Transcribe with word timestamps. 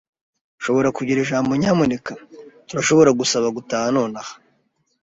Nshobora 0.57 0.89
kugira 0.97 1.19
ijambo, 1.21 1.51
nyamuneka? 1.61 2.11
Turashobora 2.67 3.09
gusaba 3.19 3.47
gutaha 3.57 3.85
nonaha? 3.95 4.33